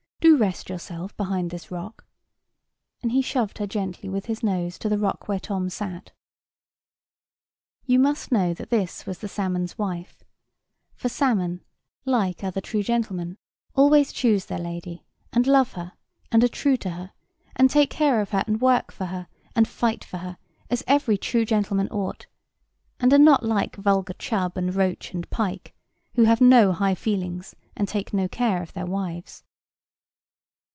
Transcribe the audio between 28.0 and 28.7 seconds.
no care